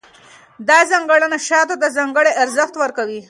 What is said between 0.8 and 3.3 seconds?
ځانګړنه شاتو ته ځانګړی ارزښت ورکوي.